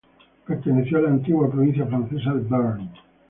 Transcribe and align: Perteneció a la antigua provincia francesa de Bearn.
Perteneció 0.47 0.97
a 0.97 1.01
la 1.03 1.09
antigua 1.09 1.47
provincia 1.51 1.85
francesa 1.85 2.33
de 2.33 2.39
Bearn. 2.39 2.89